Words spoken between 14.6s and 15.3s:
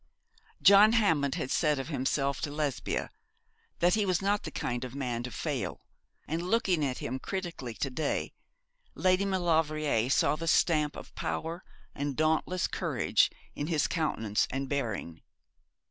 bearing.